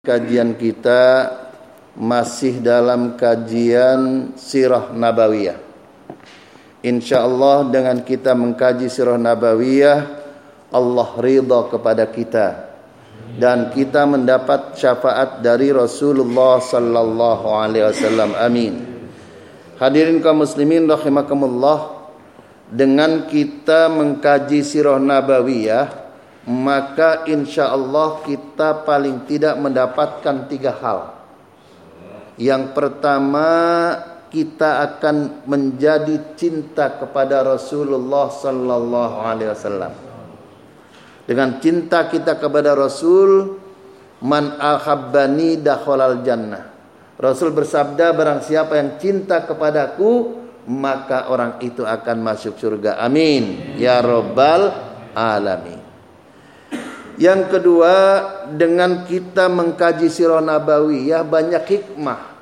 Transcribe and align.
Kajian 0.00 0.56
kita 0.56 1.28
masih 1.92 2.64
dalam 2.64 3.20
kajian 3.20 4.32
Sirah 4.32 4.96
Nabawiyah. 4.96 5.60
Insya 6.80 7.28
Allah 7.28 7.68
dengan 7.68 8.00
kita 8.00 8.32
mengkaji 8.32 8.88
Sirah 8.88 9.20
Nabawiyah, 9.20 9.98
Allah 10.72 11.08
ridha 11.20 11.68
kepada 11.68 12.08
kita 12.08 12.72
dan 13.36 13.68
kita 13.76 14.08
mendapat 14.08 14.72
syafaat 14.80 15.44
dari 15.44 15.68
Rasulullah 15.68 16.64
sallallahu 16.64 17.60
alaihi 17.60 17.84
wasallam. 17.84 18.32
Amin. 18.40 18.80
Hadirin 19.76 20.24
kaum 20.24 20.40
muslimin 20.48 20.88
rahimakumullah, 20.88 22.08
dengan 22.72 23.28
kita 23.28 23.92
mengkaji 23.92 24.64
Sirah 24.64 24.96
Nabawiyah 24.96 25.99
maka 26.50 27.30
insya 27.30 27.70
Allah 27.70 28.26
kita 28.26 28.82
paling 28.82 29.22
tidak 29.30 29.54
mendapatkan 29.62 30.50
tiga 30.50 30.74
hal. 30.82 31.14
Yang 32.34 32.74
pertama 32.74 33.48
kita 34.34 34.82
akan 34.82 35.46
menjadi 35.46 36.34
cinta 36.34 36.98
kepada 36.98 37.46
Rasulullah 37.46 38.26
sallallahu 38.34 39.16
alaihi 39.22 39.50
wasallam. 39.54 39.92
Dengan 41.30 41.62
cinta 41.62 42.10
kita 42.10 42.42
kepada 42.42 42.74
Rasul, 42.74 43.54
man 44.18 44.58
ahabbani 44.58 45.62
dakhalal 45.62 46.26
jannah. 46.26 46.66
Rasul 47.20 47.54
bersabda 47.54 48.10
barang 48.10 48.40
siapa 48.42 48.74
yang 48.74 48.98
cinta 48.98 49.46
kepadaku 49.46 50.40
maka 50.66 51.30
orang 51.30 51.62
itu 51.62 51.86
akan 51.86 52.16
masuk 52.24 52.58
surga. 52.58 52.98
Amin. 52.98 53.76
Ya 53.78 54.00
rabbal 54.00 54.72
alamin. 55.14 55.79
Yang 57.20 57.52
kedua, 57.52 57.94
dengan 58.56 59.04
kita 59.04 59.52
mengkaji 59.52 60.08
sirah 60.08 60.40
nabawiyah 60.40 61.20
banyak 61.20 61.64
hikmah. 61.68 62.32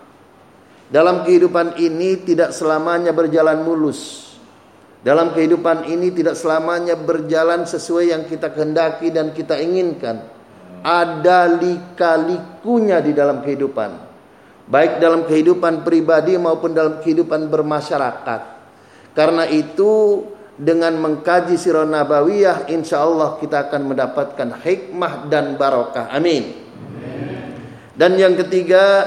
Dalam 0.87 1.27
kehidupan 1.27 1.83
ini 1.83 2.23
tidak 2.23 2.55
selamanya 2.55 3.11
berjalan 3.11 3.67
mulus. 3.67 4.31
Dalam 5.03 5.35
kehidupan 5.35 5.83
ini 5.91 6.15
tidak 6.15 6.39
selamanya 6.39 6.95
berjalan 6.95 7.67
sesuai 7.67 8.15
yang 8.15 8.23
kita 8.31 8.55
kehendaki 8.55 9.11
dan 9.11 9.35
kita 9.35 9.59
inginkan. 9.59 10.23
Ada 10.87 11.59
lika-likunya 11.59 13.03
di 13.03 13.11
dalam 13.11 13.43
kehidupan. 13.43 13.91
Baik 14.71 15.03
dalam 15.03 15.27
kehidupan 15.27 15.83
pribadi 15.83 16.39
maupun 16.39 16.71
dalam 16.71 17.03
kehidupan 17.03 17.51
bermasyarakat. 17.51 18.41
Karena 19.11 19.43
itu 19.51 20.23
dengan 20.59 20.99
mengkaji 20.99 21.55
sirah 21.55 21.87
nabawiyah 21.87 22.67
insya 22.67 23.07
Allah 23.07 23.39
kita 23.39 23.71
akan 23.71 23.95
mendapatkan 23.95 24.49
hikmah 24.59 25.31
dan 25.31 25.55
barokah. 25.55 26.11
Amin. 26.11 26.67
Dan 27.95 28.19
yang 28.19 28.35
ketiga 28.35 29.07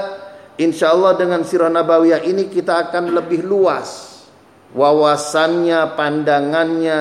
insya 0.56 0.96
Allah 0.96 1.20
dengan 1.20 1.44
sirah 1.44 1.68
nabawiyah 1.68 2.24
ini 2.24 2.48
kita 2.48 2.88
akan 2.88 3.12
lebih 3.12 3.44
luas 3.44 4.12
wawasannya 4.72 5.92
pandangannya. 5.94 7.00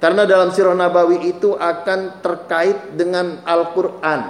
Karena 0.00 0.28
dalam 0.28 0.52
sirah 0.52 0.76
nabawi 0.76 1.32
itu 1.32 1.56
akan 1.56 2.20
terkait 2.20 2.92
dengan 2.92 3.40
Al-Quran. 3.40 4.20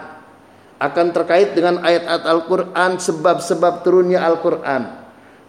Akan 0.78 1.11
terkait 1.11 1.55
dengan 1.55 1.83
ayat-ayat 1.83 2.22
Al-Quran 2.27 2.91
sebab-sebab 3.02 3.83
turunnya 3.83 4.22
Al-Quran 4.22 5.03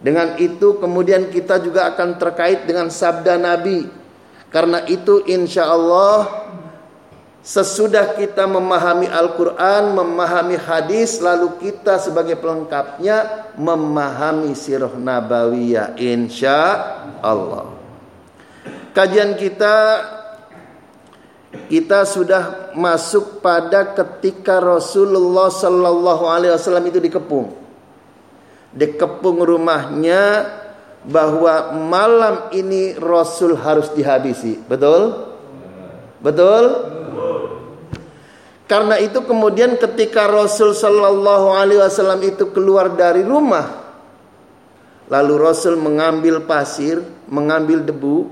dengan 0.06 0.38
itu 0.38 0.78
kemudian 0.78 1.34
kita 1.34 1.58
juga 1.58 1.90
akan 1.90 2.14
terkait 2.14 2.62
dengan 2.62 2.86
sabda 2.86 3.34
Nabi. 3.42 3.90
Karena 4.54 4.86
itu 4.86 5.26
insya 5.26 5.66
Allah 5.66 6.46
sesudah 7.42 8.14
kita 8.14 8.46
memahami 8.46 9.10
Al-Quran, 9.10 9.98
memahami 9.98 10.62
hadis, 10.62 11.18
lalu 11.18 11.58
kita 11.58 11.98
sebagai 11.98 12.38
pelengkapnya 12.38 13.50
memahami 13.58 14.54
sirah 14.54 14.94
nabawiyah 14.94 15.98
insya 15.98 16.54
Allah. 17.18 17.74
Kajian 18.94 19.34
kita 19.34 19.74
kita 21.66 22.06
sudah 22.06 22.70
masuk 22.78 23.42
pada 23.42 23.90
ketika 23.90 24.62
Rasulullah 24.62 25.50
Sallallahu 25.50 26.30
Alaihi 26.30 26.54
Wasallam 26.54 26.86
itu 26.94 27.02
dikepung 27.02 27.65
dikepung 28.76 29.40
rumahnya 29.40 30.44
bahwa 31.08 31.72
malam 31.72 32.52
ini 32.52 32.92
Rasul 33.00 33.56
harus 33.56 33.88
dihabisi. 33.96 34.60
Betul? 34.68 35.32
Betul? 36.20 36.64
Karena 38.66 38.98
itu 38.98 39.22
kemudian 39.22 39.78
ketika 39.78 40.26
Rasul 40.26 40.74
Shallallahu 40.74 41.54
Alaihi 41.54 41.78
Wasallam 41.78 42.20
itu 42.26 42.50
keluar 42.50 42.98
dari 42.98 43.22
rumah, 43.22 43.94
lalu 45.06 45.34
Rasul 45.38 45.78
mengambil 45.78 46.42
pasir, 46.42 46.98
mengambil 47.30 47.86
debu, 47.86 48.26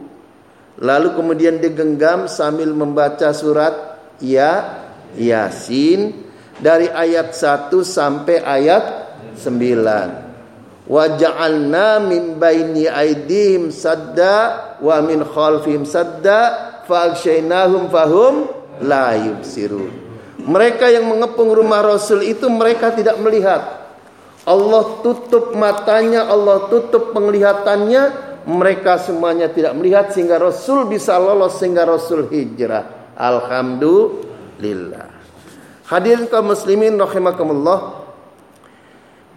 lalu 0.82 1.14
kemudian 1.14 1.62
digenggam 1.62 2.26
sambil 2.26 2.74
membaca 2.74 3.30
surat 3.30 4.02
ya 4.18 4.82
Yasin 5.14 6.10
dari 6.58 6.90
ayat 6.90 7.30
1 7.30 7.70
sampai 7.86 8.42
ayat 8.42 8.84
9 9.38 10.23
wa 10.84 11.04
ja'alna 11.16 12.00
min 12.04 12.36
baini 12.36 12.84
aidihim 12.84 13.72
sadda 13.72 14.76
wa 14.84 15.00
min 15.00 15.24
khalfihim 15.24 15.88
sadda 15.88 16.40
fa 16.84 17.12
aghshaynahum 17.12 17.88
fahum 17.88 18.48
la 18.84 19.16
yubsirun. 19.16 20.04
Mereka 20.44 20.92
yang 20.92 21.08
mengepung 21.08 21.56
rumah 21.56 21.80
Rasul 21.80 22.20
itu 22.28 22.52
mereka 22.52 22.92
tidak 22.92 23.16
melihat. 23.16 23.84
Allah 24.44 25.00
tutup 25.00 25.56
matanya 25.56 26.28
Allah 26.28 26.68
tutup 26.68 27.16
penglihatannya 27.16 28.34
mereka 28.44 29.00
semuanya 29.00 29.48
tidak 29.48 29.72
melihat 29.72 30.12
sehingga 30.12 30.36
Rasul 30.36 30.84
bisa 30.84 31.16
lolos 31.16 31.56
sehingga 31.56 31.88
Rasul 31.88 32.28
hijrah. 32.28 33.16
Alhamdulillah. 33.16 35.08
Hadirin 35.88 36.28
kaum 36.28 36.52
muslimin 36.52 37.00
rahimakumullah. 37.00 38.04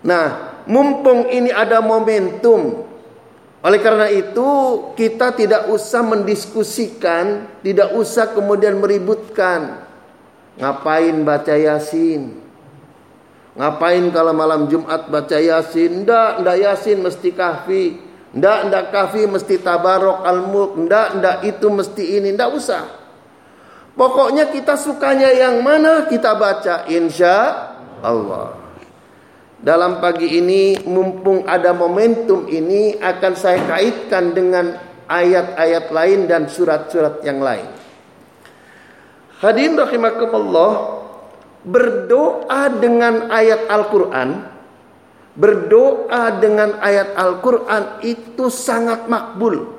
Nah 0.03 0.46
mumpung 0.67 1.31
ini 1.31 1.49
ada 1.49 1.79
momentum. 1.79 2.85
Oleh 3.65 3.81
karena 3.81 4.07
itu 4.13 4.47
kita 4.93 5.33
tidak 5.33 5.67
usah 5.73 6.05
mendiskusikan, 6.05 7.49
tidak 7.65 7.89
usah 7.97 8.29
kemudian 8.31 8.77
meributkan. 8.77 9.81
Ngapain 10.61 11.15
baca 11.25 11.55
Yasin? 11.57 12.37
Ngapain 13.57 14.05
kalau 14.13 14.33
malam 14.37 14.69
Jumat 14.69 15.09
baca 15.09 15.41
Yasin? 15.41 16.05
Ndak, 16.05 16.45
ndak 16.45 16.57
Yasin 16.61 17.01
mesti 17.01 17.29
kahfi. 17.33 17.85
Ndak, 18.37 18.59
ndak 18.69 18.85
kahfi 18.93 19.25
mesti 19.25 19.57
tabarok 19.57 20.21
al-mulk. 20.21 20.77
Ndak, 20.77 21.07
ndak 21.17 21.37
itu 21.49 21.67
mesti 21.73 22.03
ini. 22.21 22.29
Ndak 22.37 22.49
usah. 22.53 22.85
Pokoknya 23.97 24.53
kita 24.53 24.77
sukanya 24.77 25.33
yang 25.33 25.65
mana 25.65 26.05
kita 26.05 26.37
baca 26.37 26.85
insya 26.85 27.35
Allah. 28.05 28.66
Dalam 29.57 29.97
pagi 29.97 30.37
ini 30.37 30.77
mumpung 30.85 31.41
ada 31.49 31.73
momentum 31.73 32.45
ini 32.45 32.93
akan 33.01 33.33
saya 33.33 33.57
kaitkan 33.65 34.37
dengan 34.37 34.77
ayat-ayat 35.09 35.89
lain 35.89 36.29
dan 36.29 36.45
surat-surat 36.45 37.25
yang 37.25 37.41
lain. 37.41 37.65
Hadirin 39.41 39.73
rahimakumullah, 39.73 41.01
berdoa 41.65 42.69
dengan 42.77 43.33
ayat 43.33 43.65
Al-Qur'an, 43.65 44.45
berdoa 45.33 46.37
dengan 46.37 46.77
ayat 46.77 47.17
Al-Qur'an 47.17 48.05
itu 48.05 48.53
sangat 48.53 49.09
makbul. 49.09 49.73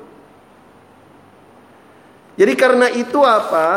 Jadi 2.35 2.53
karena 2.55 2.87
itu 2.91 3.19
apa? 3.23 3.67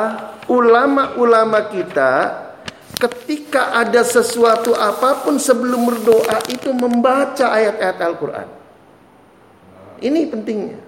Ulama-ulama 0.51 1.71
kita 1.71 2.11
ketika 3.03 3.75
ada 3.83 4.07
sesuatu 4.07 4.79
apa 4.79 5.27
pun 5.27 5.35
sebelum 5.35 5.91
berdoa 5.91 6.39
itu 6.47 6.71
membaca 6.71 7.51
ayat-ayat 7.51 7.99
Al-Quran. 7.99 8.49
Ini 9.99 10.21
pentingnya. 10.31 10.79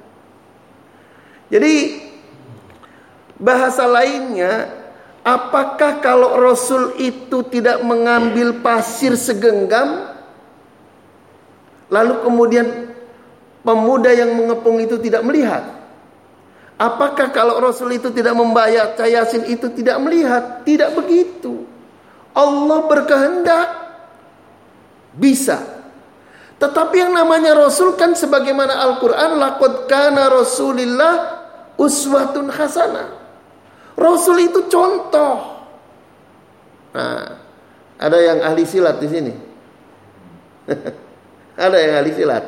Jadi 1.50 1.74
bahasa 3.34 3.86
lainnya, 3.90 4.70
apakah 5.26 5.98
kalau 5.98 6.38
Rasul 6.38 6.94
itu 7.02 7.42
tidak 7.50 7.82
mengambil 7.82 8.62
pasir 8.62 9.18
segenggam, 9.18 10.14
lalu 11.90 12.14
kemudian 12.22 12.66
pemuda 13.66 14.14
yang 14.14 14.38
mengepung 14.38 14.78
itu 14.78 15.02
tidak 15.02 15.26
melihat? 15.26 15.66
Apakah 16.74 17.30
kalau 17.30 17.58
Rasul 17.62 17.94
itu 17.94 18.10
tidak 18.10 18.34
membayar 18.34 18.94
Yasin 18.98 19.46
itu 19.46 19.70
tidak 19.70 19.98
melihat? 20.02 20.66
Tidak 20.66 20.90
begitu. 20.94 21.63
Allah 22.34 22.78
berkehendak 22.90 23.68
bisa. 25.14 25.62
Tetapi 26.58 26.96
yang 26.96 27.12
namanya 27.14 27.54
Rasul 27.54 27.98
kan 27.98 28.14
sebagaimana 28.14 28.78
Al-Quran 28.78 29.42
Laqad 29.42 29.90
kana 29.90 30.30
Rasulillah 30.30 31.14
uswatun 31.74 32.46
hasanah 32.46 33.10
Rasul 33.98 34.46
itu 34.46 34.70
contoh 34.70 35.66
Nah 36.94 37.26
Ada 37.98 38.18
yang 38.22 38.38
ahli 38.42 38.64
silat 38.66 38.98
di 39.02 39.08
sini? 39.10 39.32
Ada 41.64 41.76
yang 41.78 41.92
ahli 42.02 42.12
silat? 42.14 42.44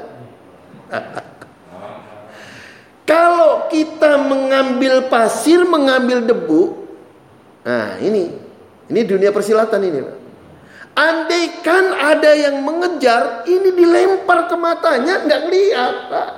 Kalau 3.11 3.71
kita 3.71 4.19
mengambil 4.27 5.07
pasir, 5.07 5.63
mengambil 5.63 6.27
debu, 6.27 6.75
nah 7.63 7.95
ini, 8.03 8.35
ini 8.87 9.01
dunia 9.03 9.35
persilatan 9.35 9.83
ini. 9.83 10.01
Andaikan 10.97 11.93
ada 11.93 12.33
yang 12.33 12.65
mengejar, 12.65 13.45
ini 13.45 13.69
dilempar 13.69 14.49
ke 14.49 14.57
matanya, 14.57 15.21
nggak 15.29 15.43
lihat, 15.53 15.95
Pak. 16.09 16.31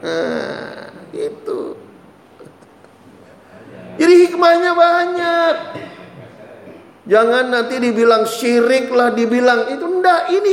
Nah, 0.00 0.88
itu. 1.12 1.76
Jadi 4.00 4.14
hikmahnya 4.26 4.72
banyak. 4.72 5.56
Jangan 7.04 7.52
nanti 7.52 7.76
dibilang 7.84 8.24
syirik 8.24 8.88
lah, 8.88 9.12
dibilang 9.12 9.68
itu 9.68 9.84
enggak. 9.84 10.32
Ini 10.32 10.52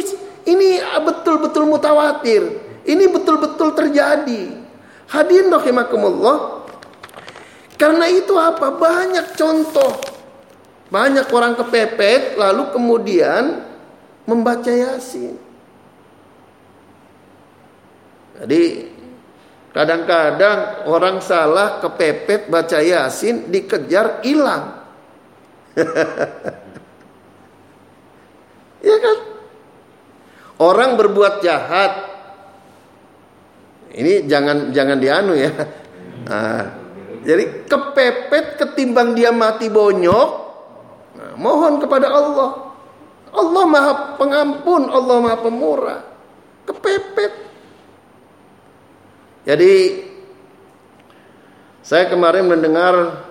ini 0.51 0.69
betul-betul 0.83 1.63
mutawatir. 1.71 2.43
Ini 2.83 3.07
betul-betul 3.07 3.71
terjadi. 3.71 4.51
Hadirin 5.07 5.47
rahimakumullah. 5.47 6.67
Karena 7.79 8.03
itu 8.11 8.35
apa? 8.35 8.67
Banyak 8.67 9.39
contoh. 9.39 10.10
Banyak 10.91 11.31
orang 11.31 11.55
kepepet 11.55 12.35
lalu 12.35 12.67
kemudian 12.75 13.63
membaca 14.27 14.67
Yasin. 14.67 15.39
Jadi 18.43 18.91
kadang-kadang 19.71 20.83
orang 20.91 21.23
salah 21.23 21.79
kepepet 21.79 22.51
baca 22.51 22.83
Yasin 22.83 23.47
dikejar 23.47 24.19
hilang. 24.19 24.83
ya 28.91 28.97
kan? 28.99 29.17
Orang 30.59 30.99
berbuat 30.99 31.39
jahat. 31.39 32.11
Ini 33.95 34.27
jangan 34.27 34.75
jangan 34.75 34.97
dianu 34.99 35.39
ya. 35.39 35.51
Nah, 36.27 36.63
jadi 37.27 37.63
kepepet 37.63 38.59
ketimbang 38.59 39.15
dia 39.15 39.31
mati 39.31 39.71
bonyok. 39.71 40.40
Mohon 41.41 41.81
kepada 41.81 42.07
Allah. 42.13 42.49
Allah 43.33 43.63
Maha 43.65 43.93
Pengampun, 44.21 44.85
Allah 44.93 45.17
Maha 45.17 45.37
Pemurah. 45.41 46.01
Kepepet. 46.69 47.33
Jadi 49.41 50.05
saya 51.81 52.05
kemarin 52.05 52.45
mendengar 52.45 53.25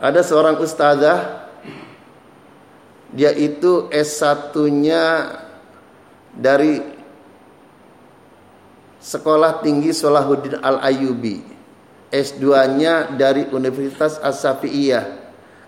ada 0.00 0.20
seorang 0.24 0.56
ustazah 0.56 1.44
dia 3.12 3.28
itu 3.36 3.92
S1-nya 3.92 5.36
dari 6.32 6.80
Sekolah 9.02 9.60
Tinggi 9.60 9.92
Salahuddin 9.92 10.62
Al-Ayyubi. 10.64 11.44
S2-nya 12.08 13.12
dari 13.18 13.48
Universitas 13.52 14.16
As-Safi'iyah. 14.22 15.21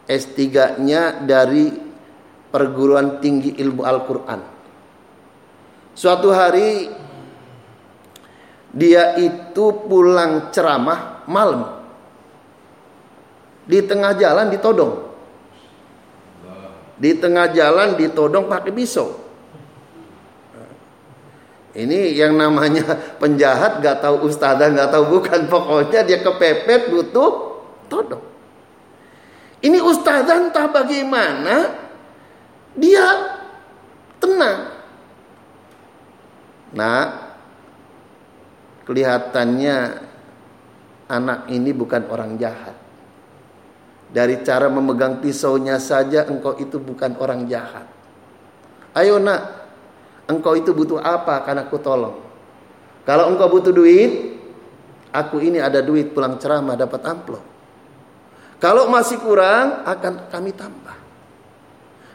S3-nya 0.05 1.25
dari 1.25 1.73
Perguruan 2.55 3.19
Tinggi 3.19 3.59
Ilmu 3.59 3.83
Al-Qur'an. 3.83 4.41
Suatu 5.95 6.31
hari 6.31 6.91
dia 8.75 9.15
itu 9.19 9.87
pulang 9.87 10.51
ceramah 10.51 11.23
malam 11.31 11.83
di 13.65 13.79
tengah 13.83 14.13
jalan 14.19 14.51
ditodong. 14.51 15.15
Di 16.95 17.11
tengah 17.19 17.51
jalan 17.51 17.99
ditodong 17.99 18.47
pakai 18.47 18.71
pisau. 18.71 19.25
Ini 21.75 22.15
yang 22.15 22.39
namanya 22.39 22.87
penjahat 23.23 23.83
gak 23.83 23.99
tahu 23.99 24.31
ustazah 24.31 24.71
gak 24.71 24.95
tahu 24.95 25.19
bukan 25.19 25.51
pokoknya 25.51 26.07
dia 26.07 26.19
kepepet 26.23 26.91
butuh 26.91 27.31
todong. 27.91 28.34
Ini 29.65 29.81
ustazah 29.81 30.45
entah 30.45 30.69
bagaimana 30.69 31.73
dia 32.77 33.07
tenang. 34.21 34.61
Nah, 36.77 37.05
kelihatannya 38.85 39.77
anak 41.09 41.49
ini 41.49 41.73
bukan 41.73 42.05
orang 42.13 42.37
jahat. 42.37 42.77
Dari 44.13 44.45
cara 44.45 44.69
memegang 44.69 45.25
pisaunya 45.25 45.81
saja 45.81 46.29
engkau 46.29 46.61
itu 46.61 46.77
bukan 46.77 47.17
orang 47.17 47.49
jahat. 47.49 47.89
Ayo 48.93 49.17
nak, 49.17 49.65
engkau 50.29 50.61
itu 50.61 50.77
butuh 50.77 51.01
apa 51.01 51.41
karena 51.41 51.65
aku 51.65 51.81
tolong. 51.81 52.21
Kalau 53.09 53.33
engkau 53.33 53.49
butuh 53.49 53.73
duit, 53.73 54.39
aku 55.09 55.41
ini 55.41 55.57
ada 55.57 55.81
duit 55.81 56.13
pulang 56.13 56.37
ceramah 56.37 56.77
dapat 56.77 57.01
amplop. 57.01 57.54
Kalau 58.65 58.89
masih 58.89 59.21
kurang, 59.21 59.85
akan 59.85 60.33
kami 60.33 60.57
tambah. 60.57 60.97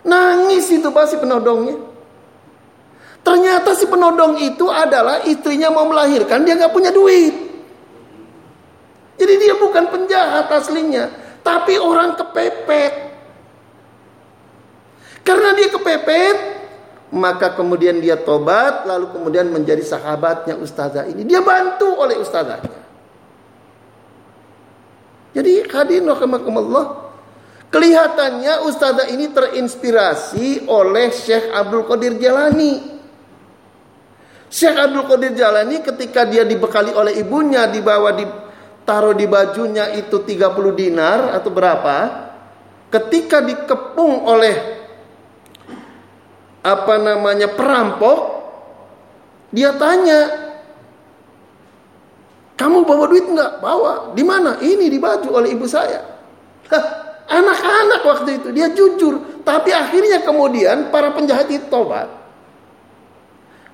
Nangis 0.02 0.66
itu 0.74 0.90
pasti 0.90 1.22
penodongnya. 1.22 1.78
Ternyata 3.22 3.78
si 3.78 3.86
penodong 3.86 4.42
itu 4.42 4.66
adalah 4.66 5.22
istrinya 5.30 5.70
mau 5.70 5.86
melahirkan, 5.86 6.42
dia 6.42 6.58
nggak 6.58 6.74
punya 6.74 6.90
duit. 6.90 7.38
Jadi 9.22 9.34
dia 9.38 9.54
bukan 9.62 9.94
penjahat 9.94 10.50
aslinya 10.50 11.14
tapi 11.46 11.78
orang 11.78 12.18
kepepet. 12.18 12.94
Karena 15.22 15.54
dia 15.54 15.70
kepepet, 15.70 16.38
maka 17.14 17.54
kemudian 17.54 18.02
dia 18.02 18.18
tobat, 18.18 18.90
lalu 18.90 19.14
kemudian 19.14 19.54
menjadi 19.54 19.86
sahabatnya 19.86 20.58
ustazah 20.58 21.06
ini. 21.06 21.22
Dia 21.30 21.46
bantu 21.46 21.94
oleh 21.94 22.18
ustazahnya. 22.18 22.89
Jadi 25.70 26.02
hadirin 26.02 26.10
rahimakumullah, 26.10 27.14
kelihatannya 27.70 28.66
ustazah 28.66 29.06
ini 29.14 29.30
terinspirasi 29.30 30.66
oleh 30.66 31.14
Syekh 31.14 31.54
Abdul 31.54 31.86
Qadir 31.86 32.18
Jalani. 32.18 32.98
Syekh 34.50 34.74
Abdul 34.74 35.06
Qadir 35.06 35.38
Jalani 35.38 35.86
ketika 35.86 36.26
dia 36.26 36.42
dibekali 36.42 36.90
oleh 36.90 37.22
ibunya 37.22 37.70
dibawa 37.70 38.18
di 38.18 38.26
taruh 38.82 39.14
di 39.14 39.30
bajunya 39.30 39.94
itu 39.94 40.26
30 40.26 40.58
dinar 40.74 41.38
atau 41.38 41.54
berapa 41.54 41.98
ketika 42.90 43.46
dikepung 43.46 44.26
oleh 44.26 44.56
apa 46.66 46.98
namanya 46.98 47.54
perampok 47.54 48.42
dia 49.54 49.78
tanya 49.78 50.49
kamu 52.60 52.84
bawa 52.84 53.08
duit 53.08 53.24
enggak? 53.24 53.64
Bawa. 53.64 54.12
Di 54.12 54.24
mana? 54.28 54.60
Ini 54.60 54.92
di 54.92 55.00
baju 55.00 55.32
oleh 55.32 55.56
ibu 55.56 55.64
saya. 55.64 56.04
Anak-anak 57.30 58.02
waktu 58.04 58.30
itu 58.44 58.48
dia 58.52 58.68
jujur, 58.76 59.46
tapi 59.48 59.72
akhirnya 59.72 60.20
kemudian 60.28 60.92
para 60.92 61.16
penjahat 61.16 61.48
itu 61.48 61.64
tobat. 61.72 62.12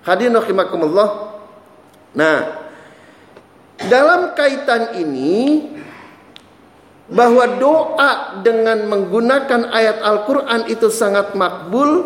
Hadirin. 0.05 0.37
Nah, 2.15 2.37
dalam 3.89 4.37
kaitan 4.37 4.93
ini 5.01 5.65
bahwa 7.09 7.57
doa 7.57 8.11
dengan 8.45 8.85
menggunakan 8.85 9.73
ayat 9.73 9.97
Al-Qur'an 10.03 10.69
itu 10.69 10.93
sangat 10.93 11.33
makbul 11.33 12.05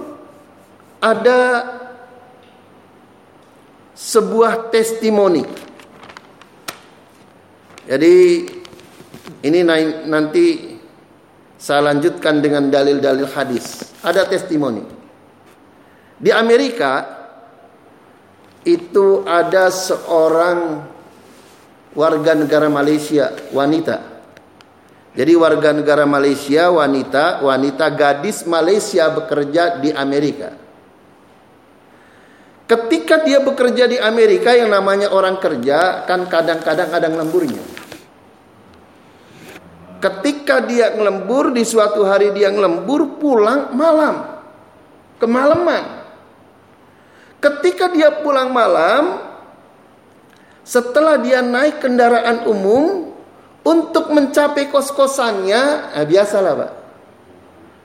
ada 1.04 1.66
sebuah 4.00 4.72
testimoni. 4.72 5.69
Jadi 7.90 8.46
ini 9.42 9.60
nanti 10.06 10.78
saya 11.58 11.90
lanjutkan 11.90 12.38
dengan 12.38 12.70
dalil-dalil 12.70 13.26
hadis. 13.34 13.98
Ada 14.06 14.30
testimoni. 14.30 14.86
Di 16.22 16.30
Amerika 16.30 17.18
itu 18.62 19.26
ada 19.26 19.74
seorang 19.74 20.86
warga 21.98 22.38
negara 22.38 22.70
Malaysia 22.70 23.34
wanita. 23.50 24.22
Jadi 25.18 25.34
warga 25.34 25.74
negara 25.74 26.06
Malaysia 26.06 26.70
wanita, 26.70 27.42
wanita 27.42 27.90
gadis 27.98 28.46
Malaysia 28.46 29.10
bekerja 29.10 29.82
di 29.82 29.90
Amerika. 29.90 30.54
Ketika 32.70 33.26
dia 33.26 33.42
bekerja 33.42 33.90
di 33.90 33.98
Amerika 33.98 34.54
yang 34.54 34.70
namanya 34.70 35.10
orang 35.10 35.42
kerja 35.42 36.06
kan 36.06 36.30
kadang-kadang 36.30 36.94
ada 36.94 37.10
lemburnya. 37.10 37.79
Ketika 40.00 40.64
dia 40.64 40.96
ngelembur 40.96 41.52
di 41.52 41.68
suatu 41.68 42.08
hari 42.08 42.32
dia 42.32 42.48
ngelembur 42.48 43.20
pulang 43.20 43.76
malam. 43.76 44.40
Kemalaman. 45.20 46.00
Ketika 47.44 47.92
dia 47.92 48.24
pulang 48.24 48.52
malam, 48.52 49.20
setelah 50.64 51.20
dia 51.20 51.44
naik 51.44 51.84
kendaraan 51.84 52.48
umum 52.48 53.12
untuk 53.64 54.12
mencapai 54.16 54.72
kos-kosannya, 54.72 55.96
nah 55.96 56.06
biasalah 56.08 56.52
pak. 56.56 56.72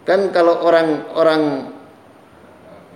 Kan 0.06 0.20
kalau 0.30 0.62
orang-orang 0.62 1.42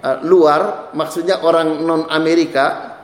uh, 0.04 0.18
luar, 0.22 0.94
maksudnya 0.94 1.42
orang 1.42 1.82
non 1.82 2.06
Amerika 2.06 2.94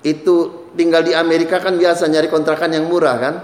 itu 0.00 0.68
tinggal 0.78 1.04
di 1.04 1.12
Amerika 1.12 1.60
kan 1.60 1.76
biasa 1.76 2.08
nyari 2.08 2.30
kontrakan 2.30 2.72
yang 2.72 2.86
murah 2.88 3.16
kan? 3.18 3.34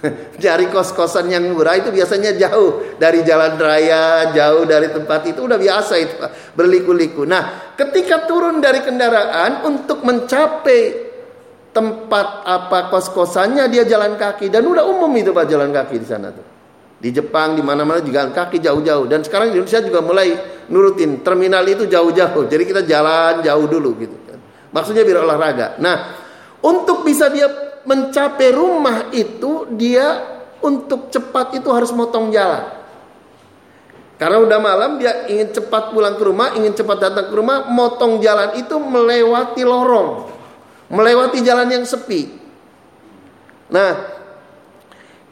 Cari 0.42 0.66
kos-kosan 0.72 1.28
yang 1.28 1.44
murah 1.52 1.76
itu 1.76 1.92
biasanya 1.92 2.32
jauh 2.36 2.96
dari 2.96 3.20
jalan 3.20 3.60
raya, 3.60 4.32
jauh 4.32 4.64
dari 4.64 4.88
tempat 4.88 5.28
itu 5.28 5.44
udah 5.44 5.60
biasa 5.60 5.94
itu 6.00 6.14
berliku-liku. 6.56 7.28
Nah, 7.28 7.76
ketika 7.76 8.24
turun 8.24 8.64
dari 8.64 8.80
kendaraan 8.80 9.64
untuk 9.68 10.00
mencapai 10.00 11.10
tempat 11.70 12.26
apa 12.42 12.90
kos-kosannya 12.90 13.70
dia 13.70 13.86
jalan 13.86 14.18
kaki 14.18 14.50
dan 14.50 14.66
udah 14.66 14.82
umum 14.88 15.10
itu 15.14 15.30
Pak 15.30 15.46
jalan 15.46 15.70
kaki 15.70 15.96
di 16.02 16.06
sana 16.08 16.34
tuh. 16.34 16.46
Di 17.00 17.08
Jepang 17.16 17.56
di 17.56 17.64
mana-mana 17.64 18.04
juga 18.04 18.28
kaki 18.28 18.60
jauh-jauh 18.60 19.08
dan 19.08 19.24
sekarang 19.24 19.52
di 19.52 19.56
Indonesia 19.56 19.80
juga 19.80 20.04
mulai 20.04 20.36
nurutin 20.68 21.24
terminal 21.24 21.64
itu 21.64 21.88
jauh-jauh. 21.88 22.44
Jadi 22.44 22.62
kita 22.68 22.84
jalan 22.84 23.40
jauh 23.40 23.66
dulu 23.68 23.96
gitu 23.96 24.16
kan. 24.28 24.36
Maksudnya 24.68 25.04
biar 25.08 25.24
olahraga. 25.24 25.80
Nah, 25.80 25.96
untuk 26.60 27.00
bisa 27.08 27.32
dia 27.32 27.69
mencapai 27.84 28.50
rumah 28.52 29.08
itu 29.12 29.68
dia 29.74 30.40
untuk 30.60 31.08
cepat 31.08 31.56
itu 31.56 31.68
harus 31.72 31.90
motong 31.92 32.28
jalan. 32.28 32.80
Karena 34.20 34.36
udah 34.36 34.58
malam 34.60 35.00
dia 35.00 35.24
ingin 35.32 35.48
cepat 35.48 35.96
pulang 35.96 36.20
ke 36.20 36.24
rumah, 36.28 36.52
ingin 36.52 36.76
cepat 36.76 37.08
datang 37.08 37.32
ke 37.32 37.34
rumah, 37.34 37.64
motong 37.72 38.20
jalan 38.20 38.52
itu 38.60 38.76
melewati 38.76 39.64
lorong, 39.64 40.28
melewati 40.92 41.40
jalan 41.40 41.72
yang 41.72 41.88
sepi. 41.88 42.28
Nah, 43.72 43.96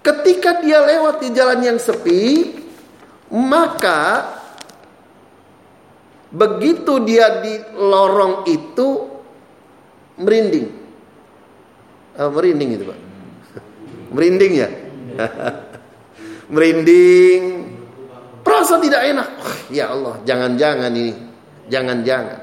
ketika 0.00 0.64
dia 0.64 0.80
lewat 0.80 1.20
di 1.20 1.28
jalan 1.36 1.60
yang 1.60 1.76
sepi, 1.76 2.56
maka 3.28 4.40
begitu 6.32 6.96
dia 7.04 7.44
di 7.44 7.60
lorong 7.76 8.48
itu 8.48 8.88
merinding. 10.16 10.87
Oh, 12.18 12.34
merinding 12.34 12.74
itu 12.74 12.84
pak. 12.90 12.98
Merinding 14.14 14.52
ya? 14.58 14.68
Merinding. 16.52 17.42
Perasa 18.42 18.82
tidak 18.82 19.06
enak. 19.06 19.28
Ya 19.70 19.94
Allah 19.94 20.18
jangan-jangan 20.26 20.90
ini. 20.98 21.14
Jangan-jangan. 21.70 22.38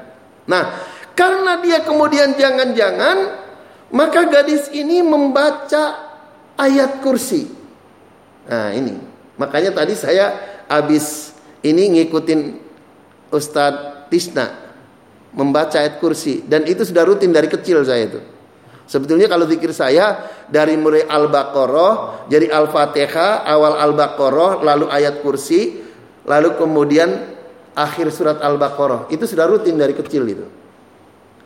Nah 0.48 0.64
karena 1.12 1.60
dia 1.60 1.84
kemudian 1.84 2.40
jangan-jangan 2.40 3.44
maka 3.92 4.24
gadis 4.32 4.72
ini 4.72 5.04
membaca 5.04 6.16
ayat 6.56 7.04
kursi. 7.04 7.44
Nah 8.48 8.72
ini. 8.72 8.96
Makanya 9.36 9.76
tadi 9.76 9.92
saya 9.92 10.32
habis 10.72 11.36
ini 11.60 12.00
ngikutin 12.00 12.40
Ustadz 13.28 14.08
Tisna 14.08 14.56
membaca 15.36 15.76
ayat 15.84 16.00
kursi. 16.00 16.40
Dan 16.48 16.64
itu 16.64 16.80
sudah 16.80 17.04
rutin 17.04 17.28
dari 17.28 17.52
kecil 17.52 17.84
saya 17.84 18.08
itu 18.08 18.35
Sebetulnya 18.86 19.26
kalau 19.26 19.50
zikir 19.50 19.74
saya 19.74 20.30
dari 20.46 20.78
mulai 20.78 21.02
Al-Baqarah, 21.02 22.26
jadi 22.30 22.54
Al-Fatihah, 22.54 23.42
awal 23.42 23.82
Al-Baqarah, 23.82 24.62
lalu 24.62 24.86
ayat 24.86 25.26
kursi, 25.26 25.82
lalu 26.22 26.54
kemudian 26.54 27.34
akhir 27.74 28.14
surat 28.14 28.38
Al-Baqarah. 28.38 29.10
Itu 29.10 29.26
sudah 29.26 29.50
rutin 29.50 29.74
dari 29.74 29.90
kecil 29.90 30.22
itu. 30.30 30.46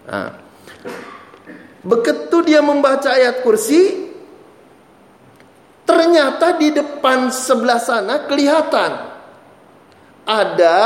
Nah. 0.04 0.36
Begitu 1.80 2.36
dia 2.44 2.60
membaca 2.60 3.08
ayat 3.08 3.40
kursi, 3.40 4.12
ternyata 5.88 6.60
di 6.60 6.76
depan 6.76 7.32
sebelah 7.32 7.80
sana 7.80 8.28
kelihatan 8.28 9.10
ada 10.28 10.78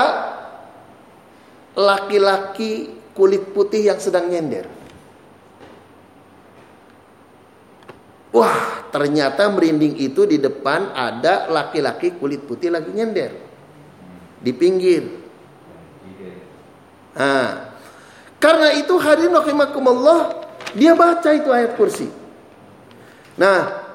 laki-laki 1.74 2.94
kulit 3.10 3.50
putih 3.50 3.90
yang 3.90 3.98
sedang 3.98 4.30
nyender. 4.30 4.73
Wah, 8.34 8.90
ternyata 8.90 9.46
merinding 9.46 9.94
itu 9.94 10.26
di 10.26 10.42
depan 10.42 10.90
ada 10.90 11.46
laki-laki 11.46 12.18
kulit 12.18 12.42
putih 12.42 12.74
lagi 12.74 12.90
nyender. 12.90 13.30
Di 14.42 14.50
pinggir. 14.50 15.06
Nah, 17.14 17.78
karena 18.42 18.74
itu 18.74 18.98
hadirin 18.98 19.38
rahimakumullah, 19.38 20.50
dia 20.74 20.98
baca 20.98 21.30
itu 21.30 21.46
ayat 21.54 21.78
kursi. 21.78 22.10
Nah, 23.38 23.86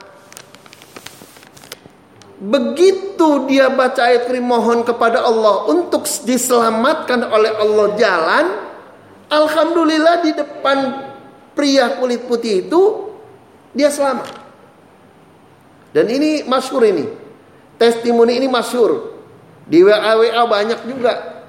begitu 2.40 3.44
dia 3.52 3.68
baca 3.68 4.08
ayat 4.08 4.32
kursi 4.32 4.40
mohon 4.40 4.88
kepada 4.88 5.20
Allah 5.20 5.68
untuk 5.68 6.08
diselamatkan 6.08 7.28
oleh 7.28 7.52
Allah 7.60 7.88
jalan, 8.00 8.46
alhamdulillah 9.28 10.24
di 10.24 10.32
depan 10.32 11.12
pria 11.52 12.00
kulit 12.00 12.24
putih 12.24 12.64
itu 12.64 13.09
dia 13.80 13.88
selamat. 13.88 14.28
Dan 15.96 16.12
ini 16.12 16.44
masyur 16.44 16.84
ini. 16.84 17.08
Testimoni 17.80 18.36
ini 18.36 18.52
masyur. 18.52 19.16
Di 19.64 19.80
WA-WA 19.80 20.44
banyak 20.44 20.80
juga. 20.84 21.48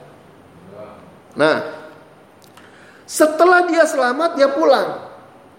Nah, 1.35 1.57
setelah 3.03 3.67
dia 3.67 3.83
selamat 3.83 4.39
dia 4.39 4.47
pulang. 4.55 5.11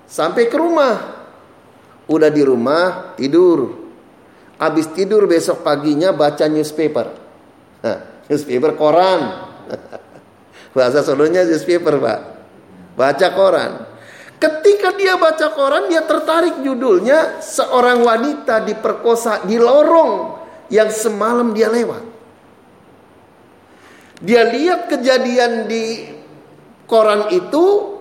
Sampai 0.08 0.48
ke 0.48 0.56
rumah. 0.56 1.20
Udah 2.08 2.32
di 2.32 2.44
rumah 2.48 3.12
tidur. 3.20 3.92
Habis 4.56 4.96
tidur 4.96 5.28
besok 5.28 5.68
paginya 5.68 6.16
baca 6.16 6.48
newspaper. 6.48 7.08
Nah, 7.84 8.00
newspaper 8.32 8.80
koran. 8.80 9.22
Bahasa 10.78 11.04
Solonya 11.04 11.44
newspaper, 11.44 12.00
Pak. 12.00 12.20
Baca 12.96 13.28
koran. 13.36 13.91
Ketika 14.42 14.98
dia 14.98 15.22
baca 15.22 15.54
koran, 15.54 15.86
dia 15.86 16.02
tertarik 16.02 16.66
judulnya 16.66 17.46
seorang 17.46 18.02
wanita 18.02 18.66
diperkosa 18.66 19.46
di 19.46 19.62
lorong 19.62 20.34
yang 20.74 20.90
semalam 20.90 21.54
dia 21.54 21.70
lewat. 21.70 22.02
Dia 24.18 24.50
lihat 24.50 24.90
kejadian 24.90 25.70
di 25.70 26.10
koran 26.90 27.30
itu 27.30 27.94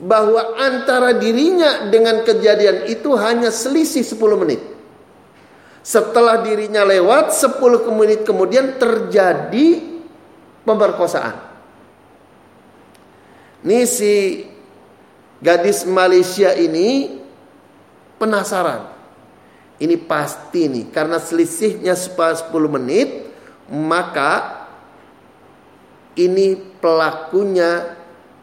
bahwa 0.00 0.56
antara 0.56 1.12
dirinya 1.12 1.92
dengan 1.92 2.24
kejadian 2.24 2.88
itu 2.88 3.12
hanya 3.12 3.52
selisih 3.52 4.00
10 4.00 4.16
menit. 4.40 4.64
Setelah 5.84 6.40
dirinya 6.40 6.88
lewat 6.88 7.36
10 7.36 7.60
menit 7.92 8.24
kemudian 8.24 8.80
terjadi 8.80 9.84
pemerkosaan. 10.64 11.36
Ini 13.60 13.80
si 13.84 14.12
Gadis 15.46 15.86
Malaysia 15.86 16.50
ini 16.58 17.22
penasaran. 18.18 18.90
Ini 19.78 19.94
pasti 20.10 20.66
nih 20.66 20.90
karena 20.90 21.22
selisihnya 21.22 21.94
10 21.94 22.50
menit 22.66 23.30
maka 23.70 24.64
ini 26.18 26.58
pelakunya 26.82 27.94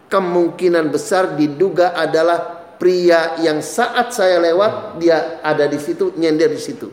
kemungkinan 0.07 0.93
besar 0.93 1.35
diduga 1.35 1.91
adalah 1.97 2.63
pria 2.79 3.35
yang 3.41 3.59
saat 3.59 4.15
saya 4.15 4.39
lewat 4.39 5.01
dia 5.01 5.43
ada 5.43 5.67
di 5.67 5.81
situ 5.81 6.15
nyender 6.15 6.55
di 6.55 6.61
situ. 6.61 6.87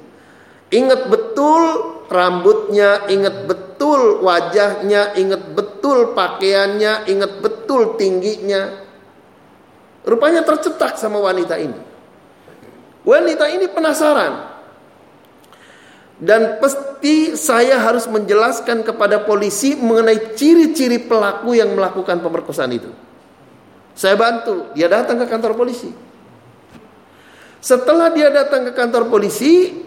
Ingat 0.74 1.06
betul 1.06 1.62
rambutnya, 2.10 3.06
ingat 3.06 3.46
betul 3.46 4.22
wajahnya, 4.26 5.14
ingat 5.14 5.54
betul 5.54 6.18
pakaiannya, 6.18 7.06
ingat 7.06 7.32
betul 7.38 7.94
tingginya. 7.94 8.89
Rupanya 10.04 10.40
tercetak 10.44 10.96
sama 10.96 11.20
wanita 11.20 11.60
ini. 11.60 11.76
Wanita 13.04 13.48
ini 13.52 13.66
penasaran. 13.68 14.48
Dan 16.20 16.60
pasti 16.60 17.32
saya 17.32 17.80
harus 17.80 18.04
menjelaskan 18.04 18.84
kepada 18.84 19.24
polisi 19.24 19.72
mengenai 19.72 20.36
ciri-ciri 20.36 21.00
pelaku 21.00 21.56
yang 21.56 21.72
melakukan 21.72 22.20
pemerkosaan 22.20 22.76
itu. 22.76 22.92
Saya 23.96 24.20
bantu, 24.20 24.68
dia 24.76 24.88
datang 24.88 25.16
ke 25.16 25.26
kantor 25.28 25.56
polisi. 25.56 25.88
Setelah 27.60 28.12
dia 28.12 28.28
datang 28.32 28.68
ke 28.68 28.72
kantor 28.72 29.08
polisi, 29.08 29.84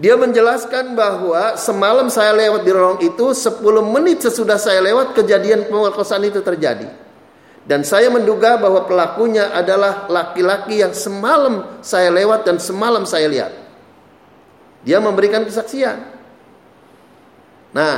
dia 0.00 0.16
menjelaskan 0.16 0.96
bahwa 0.96 1.56
semalam 1.60 2.08
saya 2.08 2.32
lewat 2.32 2.64
di 2.64 2.70
lorong 2.72 3.00
itu 3.04 3.36
10 3.36 3.60
menit 3.84 4.24
sesudah 4.24 4.56
saya 4.56 4.80
lewat 4.80 5.12
kejadian 5.12 5.68
pemerkosaan 5.68 6.24
itu 6.24 6.40
terjadi. 6.40 6.88
Dan 7.62 7.86
saya 7.86 8.10
menduga 8.10 8.58
bahwa 8.58 8.82
pelakunya 8.90 9.54
adalah 9.54 10.10
laki-laki 10.10 10.82
yang 10.82 10.90
semalam 10.90 11.78
saya 11.78 12.10
lewat 12.10 12.42
dan 12.42 12.58
semalam 12.58 13.06
saya 13.06 13.30
lihat. 13.30 13.52
Dia 14.82 14.98
memberikan 14.98 15.46
kesaksian. 15.46 16.02
Nah, 17.70 17.96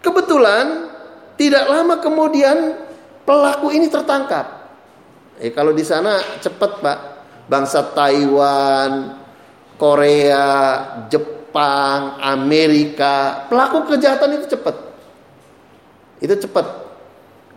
kebetulan 0.00 0.88
tidak 1.36 1.64
lama 1.68 2.00
kemudian 2.00 2.80
pelaku 3.28 3.76
ini 3.76 3.92
tertangkap. 3.92 4.72
Eh 5.40 5.52
kalau 5.52 5.76
di 5.76 5.84
sana 5.84 6.40
cepat 6.40 6.80
pak, 6.80 6.98
bangsa 7.44 7.92
Taiwan, 7.92 9.20
Korea, 9.76 10.48
Jepang 11.12 12.20
Amerika, 12.24 13.44
pelaku 13.52 13.84
kejahatan 13.92 14.40
itu 14.40 14.56
cepat. 14.56 14.76
Itu 16.20 16.36
cepat. 16.36 16.89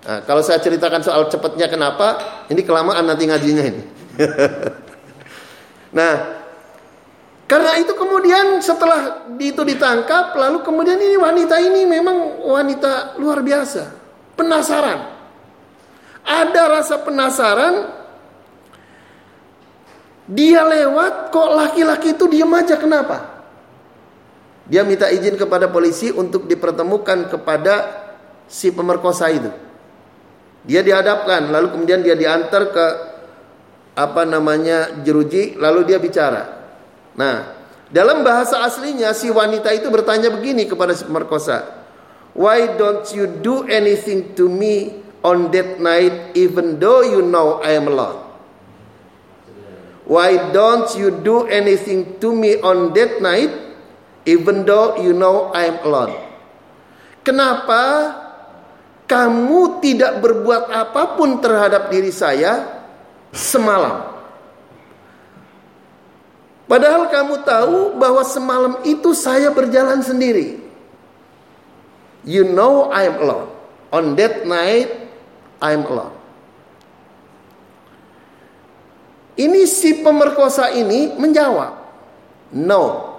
Nah, 0.03 0.19
kalau 0.27 0.43
saya 0.43 0.59
ceritakan 0.59 0.99
soal 0.99 1.31
cepatnya 1.31 1.71
kenapa, 1.71 2.19
ini 2.51 2.59
kelamaan 2.67 3.07
nanti 3.07 3.23
ngajinya 3.23 3.63
ini. 3.63 3.83
nah, 5.97 6.43
karena 7.47 7.79
itu 7.79 7.95
kemudian 7.95 8.59
setelah 8.59 9.23
itu 9.39 9.63
ditangkap, 9.63 10.35
lalu 10.35 10.59
kemudian 10.59 10.99
ini 10.99 11.15
wanita 11.15 11.55
ini 11.63 11.87
memang 11.87 12.43
wanita 12.43 13.15
luar 13.15 13.39
biasa, 13.39 13.83
penasaran. 14.35 14.99
Ada 16.23 16.61
rasa 16.67 16.95
penasaran. 17.03 17.75
Dia 20.23 20.63
lewat, 20.63 21.35
kok 21.35 21.49
laki-laki 21.51 22.15
itu 22.15 22.31
diam 22.31 22.51
aja 22.55 22.79
kenapa? 22.79 23.43
Dia 24.63 24.87
minta 24.87 25.11
izin 25.11 25.35
kepada 25.35 25.67
polisi 25.67 26.11
untuk 26.15 26.47
dipertemukan 26.47 27.27
kepada 27.27 27.75
si 28.47 28.71
pemerkosa 28.71 29.27
itu. 29.35 29.51
Dia 30.63 30.79
dihadapkan, 30.79 31.51
lalu 31.51 31.75
kemudian 31.75 31.99
dia 31.99 32.15
diantar 32.15 32.71
ke 32.71 32.85
apa 33.93 34.23
namanya 34.23 35.03
jeruji, 35.03 35.59
lalu 35.59 35.83
dia 35.85 35.99
bicara. 35.99 36.63
Nah, 37.19 37.35
dalam 37.93 38.25
bahasa 38.25 38.63
aslinya 38.63 39.11
si 39.11 39.29
wanita 39.29 39.69
itu 39.75 39.91
bertanya 39.91 40.31
begini 40.33 40.65
kepada 40.65 40.95
si 40.95 41.05
pemerkosa, 41.05 41.83
Why 42.33 42.79
don't 42.79 43.05
you 43.13 43.29
do 43.29 43.69
anything 43.69 44.33
to 44.33 44.49
me 44.49 45.03
on 45.21 45.53
that 45.53 45.77
night 45.77 46.33
even 46.33 46.81
though 46.81 47.05
you 47.05 47.21
know 47.21 47.61
I 47.61 47.77
am 47.77 47.85
alone? 47.85 48.23
Why 50.09 50.51
don't 50.51 50.89
you 50.97 51.13
do 51.13 51.45
anything 51.47 52.19
to 52.19 52.33
me 52.33 52.57
on 52.59 52.91
that 52.97 53.21
night 53.21 53.53
even 54.25 54.65
though 54.65 54.97
you 54.97 55.13
know 55.13 55.53
I 55.53 55.69
am 55.69 55.77
alone? 55.85 56.17
Kenapa 57.21 57.79
kamu 59.07 59.83
tidak 59.83 60.23
berbuat 60.23 60.71
apa 60.71 61.19
pun 61.19 61.43
terhadap 61.43 61.91
diri 61.91 62.09
saya 62.09 62.83
semalam. 63.35 64.13
Padahal 66.63 67.11
kamu 67.11 67.43
tahu 67.43 67.77
bahwa 67.99 68.23
semalam 68.23 68.73
itu 68.87 69.11
saya 69.11 69.51
berjalan 69.51 69.99
sendiri. 69.99 70.63
You 72.23 72.47
know 72.47 72.87
I 72.89 73.11
am 73.11 73.19
alone. 73.19 73.49
On 73.91 74.15
that 74.15 74.47
night 74.47 74.89
I 75.59 75.75
am 75.75 75.83
alone. 75.83 76.15
Ini 79.33 79.65
si 79.65 80.01
pemerkosa 80.05 80.71
ini 80.71 81.17
menjawab, 81.19 81.73
"No. 82.53 83.11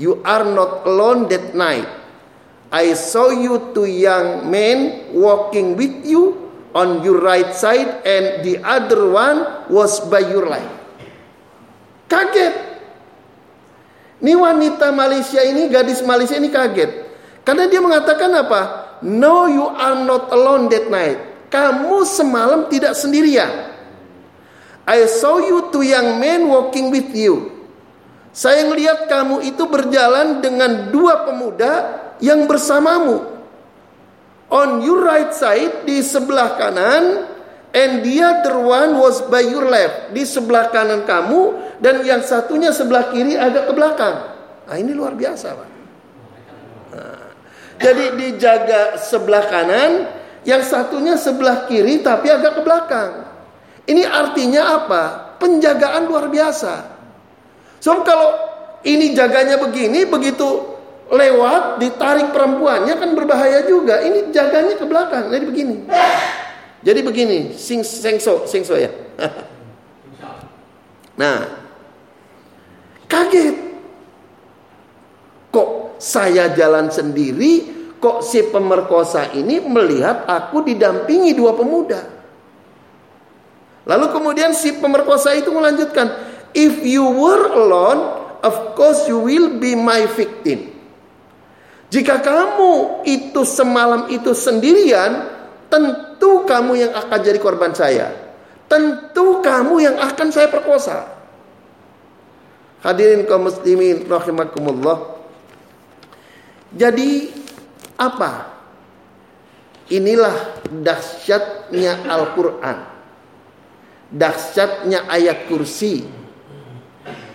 You 0.00 0.18
are 0.26 0.42
not 0.42 0.82
alone 0.90 1.30
that 1.30 1.54
night. 1.54 1.86
I 2.72 2.96
saw 2.96 3.32
you 3.32 3.72
two 3.76 3.86
young 3.86 4.48
men 4.48 5.10
walking 5.12 5.76
with 5.76 6.04
you 6.04 6.44
on 6.74 7.06
your 7.06 7.22
right 7.22 7.54
side 7.54 8.02
and 8.02 8.42
the 8.42 8.58
other 8.64 9.08
one 9.08 9.68
was 9.70 10.02
by 10.10 10.24
your 10.24 10.48
left. 10.50 10.68
Kaget. 12.10 12.54
Ini 14.24 14.34
wanita 14.34 14.88
Malaysia 14.90 15.40
ini, 15.44 15.68
gadis 15.68 16.00
Malaysia 16.00 16.34
ini 16.34 16.48
kaget. 16.48 17.04
Karena 17.44 17.68
dia 17.68 17.78
mengatakan 17.78 18.32
apa? 18.32 18.60
No, 19.04 19.44
you 19.46 19.68
are 19.68 20.00
not 20.00 20.32
alone 20.32 20.72
that 20.72 20.88
night. 20.88 21.20
Kamu 21.52 22.02
semalam 22.08 22.66
tidak 22.72 22.96
sendirian. 22.96 23.74
I 24.84 25.04
saw 25.08 25.40
you 25.40 25.72
two 25.72 25.84
young 25.84 26.20
men 26.20 26.48
walking 26.48 26.92
with 26.92 27.12
you. 27.12 27.52
Saya 28.34 28.66
melihat 28.66 29.06
kamu 29.06 29.46
itu 29.46 29.64
berjalan 29.70 30.42
dengan 30.42 30.90
dua 30.90 31.22
pemuda 31.24 32.03
yang 32.22 32.46
bersamamu. 32.50 33.34
On 34.52 34.84
your 34.84 35.02
right 35.02 35.34
side 35.34 35.82
di 35.88 35.98
sebelah 36.04 36.54
kanan 36.54 37.26
and 37.74 38.06
the 38.06 38.22
other 38.22 38.60
one 38.60 39.00
was 39.00 39.24
by 39.26 39.42
your 39.42 39.66
left 39.66 40.14
di 40.14 40.22
sebelah 40.22 40.70
kanan 40.70 41.02
kamu 41.02 41.58
dan 41.82 42.06
yang 42.06 42.22
satunya 42.22 42.70
sebelah 42.70 43.10
kiri 43.10 43.34
agak 43.34 43.66
ke 43.66 43.72
belakang. 43.74 44.16
Nah, 44.64 44.76
ini 44.78 44.94
luar 44.94 45.18
biasa, 45.18 45.46
Pak. 45.58 45.70
Nah, 46.94 47.26
jadi 47.82 48.04
dijaga 48.14 48.96
sebelah 48.96 49.44
kanan, 49.50 49.92
yang 50.44 50.60
satunya 50.60 51.16
sebelah 51.16 51.64
kiri 51.64 52.04
tapi 52.04 52.28
agak 52.28 52.60
ke 52.60 52.62
belakang. 52.62 53.10
Ini 53.84 54.04
artinya 54.04 54.80
apa? 54.80 55.02
Penjagaan 55.40 56.08
luar 56.08 56.28
biasa. 56.28 56.74
So 57.80 58.00
kalau 58.00 58.32
ini 58.84 59.12
jaganya 59.12 59.60
begini, 59.60 60.08
begitu 60.08 60.73
lewat 61.12 61.80
ditarik 61.80 62.32
perempuannya 62.32 62.94
kan 62.96 63.10
berbahaya 63.12 63.64
juga. 63.68 64.00
Ini 64.00 64.32
jaganya 64.32 64.74
ke 64.76 64.84
belakang. 64.88 65.28
Jadi 65.28 65.44
begini. 65.44 65.76
Jadi 66.84 67.00
begini, 67.00 67.38
sing 67.56 67.80
sengso, 67.80 68.44
sengso 68.44 68.76
ya. 68.76 68.92
nah, 71.20 71.48
kaget. 73.08 73.56
Kok 75.48 75.96
saya 75.96 76.52
jalan 76.52 76.92
sendiri, 76.92 77.72
kok 77.96 78.20
si 78.20 78.44
pemerkosa 78.52 79.32
ini 79.32 79.64
melihat 79.64 80.28
aku 80.28 80.60
didampingi 80.60 81.32
dua 81.32 81.56
pemuda. 81.56 82.04
Lalu 83.88 84.06
kemudian 84.12 84.52
si 84.52 84.76
pemerkosa 84.76 85.32
itu 85.32 85.48
melanjutkan, 85.52 86.12
if 86.52 86.84
you 86.84 87.04
were 87.04 87.48
alone, 87.48 88.00
of 88.44 88.76
course 88.76 89.08
you 89.08 89.24
will 89.24 89.56
be 89.56 89.72
my 89.72 90.04
victim. 90.12 90.73
Jika 91.94 92.18
kamu 92.18 93.06
itu 93.06 93.46
semalam 93.46 94.10
itu 94.10 94.34
sendirian, 94.34 95.30
tentu 95.70 96.42
kamu 96.42 96.74
yang 96.74 96.90
akan 96.90 97.18
jadi 97.22 97.38
korban 97.38 97.70
saya. 97.70 98.10
Tentu 98.66 99.38
kamu 99.38 99.78
yang 99.78 99.96
akan 100.02 100.28
saya 100.34 100.50
perkosa. 100.50 101.06
Hadirin 102.82 103.22
kaum 103.30 103.46
muslimin 103.46 104.10
rahimakumullah. 104.10 105.22
Jadi 106.74 107.30
apa? 107.94 108.58
Inilah 109.94 110.66
dahsyatnya 110.66 112.10
Al-Qur'an. 112.10 112.90
Dahsyatnya 114.10 115.06
ayat 115.06 115.46
kursi. 115.46 116.02